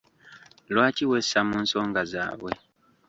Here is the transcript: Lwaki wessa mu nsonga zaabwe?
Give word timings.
Lwaki 0.73 1.03
wessa 1.09 1.39
mu 1.47 1.55
nsonga 1.63 2.01
zaabwe? 2.11 2.51